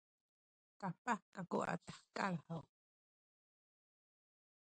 [0.81, 2.63] kapah kaku a tahekal haw?